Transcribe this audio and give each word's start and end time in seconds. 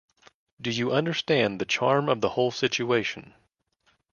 Do 0.59 0.71
you 0.71 0.91
understand 0.93 1.61
the 1.61 1.65
charm 1.65 2.09
of 2.09 2.21
the 2.21 2.29
whole 2.29 2.49
situation? 2.49 3.35